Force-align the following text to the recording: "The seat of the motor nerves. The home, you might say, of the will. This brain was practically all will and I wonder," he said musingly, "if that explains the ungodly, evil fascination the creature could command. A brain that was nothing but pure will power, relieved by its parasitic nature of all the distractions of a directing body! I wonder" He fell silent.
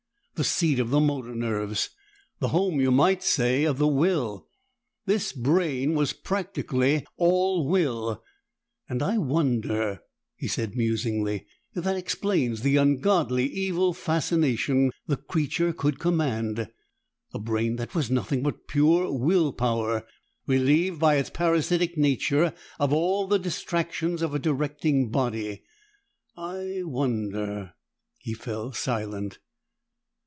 "The 0.35 0.45
seat 0.45 0.79
of 0.79 0.89
the 0.89 0.99
motor 0.99 1.35
nerves. 1.35 1.91
The 2.39 2.47
home, 2.47 2.79
you 2.81 2.89
might 2.89 3.21
say, 3.21 3.63
of 3.63 3.77
the 3.77 3.85
will. 3.87 4.47
This 5.05 5.33
brain 5.33 5.93
was 5.93 6.13
practically 6.13 7.05
all 7.15 7.69
will 7.69 8.23
and 8.89 9.03
I 9.03 9.19
wonder," 9.19 9.99
he 10.35 10.47
said 10.47 10.75
musingly, 10.75 11.45
"if 11.75 11.83
that 11.83 11.95
explains 11.95 12.63
the 12.63 12.77
ungodly, 12.77 13.43
evil 13.45 13.93
fascination 13.93 14.91
the 15.05 15.15
creature 15.17 15.73
could 15.73 15.99
command. 15.99 16.71
A 17.35 17.37
brain 17.37 17.75
that 17.75 17.93
was 17.93 18.09
nothing 18.09 18.41
but 18.41 18.67
pure 18.67 19.13
will 19.15 19.53
power, 19.53 20.07
relieved 20.47 20.99
by 20.99 21.17
its 21.17 21.29
parasitic 21.29 21.99
nature 21.99 22.55
of 22.79 22.91
all 22.91 23.27
the 23.27 23.37
distractions 23.37 24.23
of 24.23 24.33
a 24.33 24.39
directing 24.39 25.11
body! 25.11 25.61
I 26.35 26.79
wonder" 26.83 27.75
He 28.23 28.33
fell 28.33 28.71
silent. 28.71 29.37